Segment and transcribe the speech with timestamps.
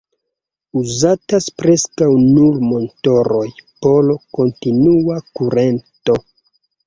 [0.79, 3.43] Uzatas preskaŭ nur motoroj
[3.87, 6.19] por kontinua kurento.